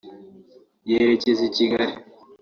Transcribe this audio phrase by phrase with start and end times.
[0.89, 1.93] yerekeza i Kigali